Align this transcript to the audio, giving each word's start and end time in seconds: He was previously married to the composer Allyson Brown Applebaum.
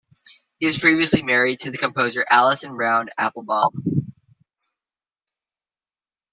He 0.57 0.65
was 0.65 0.79
previously 0.79 1.21
married 1.21 1.59
to 1.59 1.69
the 1.69 1.77
composer 1.77 2.25
Allyson 2.27 2.75
Brown 2.75 3.09
Applebaum. 3.19 4.15